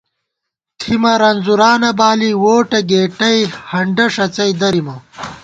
[0.79, 4.95] تِھمہ رنځُورانہ بالی ووٹہ گېٹَئ ہنڈہ ݭڅَئ دَرِمہ